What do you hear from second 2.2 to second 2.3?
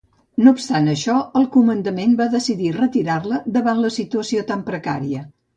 va